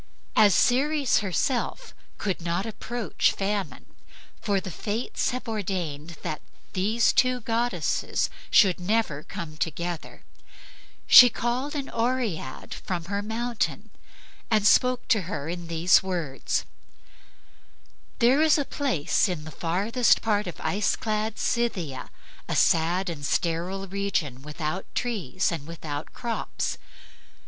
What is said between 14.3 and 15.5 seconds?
and spoke to her